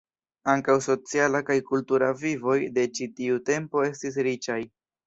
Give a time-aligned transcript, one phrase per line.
[0.53, 4.61] Ankaŭ sociala kaj kultura vivoj de ĉi tiu tempo estis riĉaj.